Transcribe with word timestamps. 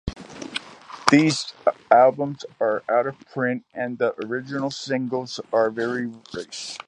These 1.11 1.53
albums 1.91 2.43
are 2.59 2.81
out 2.89 3.05
of 3.05 3.19
print 3.19 3.65
and 3.71 3.99
the 3.99 4.15
original 4.25 4.71
singles 4.71 5.39
are 5.53 5.69
very 5.69 6.07
rare. 6.33 6.45